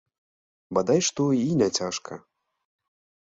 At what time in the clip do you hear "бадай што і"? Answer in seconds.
0.77-1.45